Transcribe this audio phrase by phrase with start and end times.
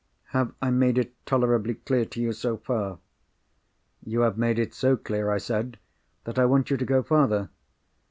[0.29, 2.97] Have I made it tolerably clear to you so far?"
[4.03, 5.77] "You have made it so clear," I said,
[6.23, 7.51] "that I want you to go farther.